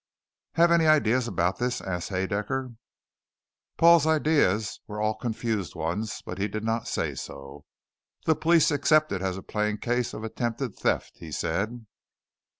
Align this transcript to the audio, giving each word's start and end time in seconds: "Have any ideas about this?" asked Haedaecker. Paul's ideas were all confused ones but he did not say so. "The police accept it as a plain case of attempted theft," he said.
"Have 0.53 0.71
any 0.71 0.87
ideas 0.87 1.27
about 1.27 1.59
this?" 1.59 1.79
asked 1.79 2.09
Haedaecker. 2.09 2.75
Paul's 3.77 4.07
ideas 4.07 4.79
were 4.87 4.99
all 4.99 5.13
confused 5.13 5.75
ones 5.75 6.23
but 6.25 6.39
he 6.39 6.47
did 6.47 6.63
not 6.63 6.87
say 6.87 7.13
so. 7.13 7.65
"The 8.25 8.33
police 8.33 8.71
accept 8.71 9.11
it 9.11 9.21
as 9.21 9.37
a 9.37 9.43
plain 9.43 9.77
case 9.77 10.15
of 10.15 10.23
attempted 10.23 10.75
theft," 10.75 11.19
he 11.19 11.31
said. 11.31 11.85